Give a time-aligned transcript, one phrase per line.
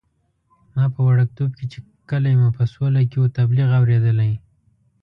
[0.75, 4.31] ما په وړکتوب کې چې کلی مو په سوله کې وو، تبلیغ اورېدلی.